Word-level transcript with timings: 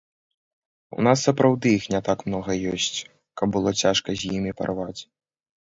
У 1.01 1.03
нас 1.07 1.17
сапраўды 1.27 1.67
іх 1.79 1.83
не 1.95 2.01
так 2.09 2.19
многа 2.29 2.55
ёсць, 2.73 2.89
каб 3.43 3.51
цяжка 3.81 4.09
было 4.17 4.23
з 4.23 4.37
імі 4.39 4.51
парваць. 4.65 4.99